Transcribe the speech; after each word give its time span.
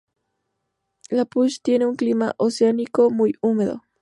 La 1.11 1.25
Push 1.25 1.59
tiene 1.61 1.85
un 1.85 1.93
clima 1.95 2.33
oceánico 2.39 3.11
muy 3.11 3.35
húmedo. 3.39 3.83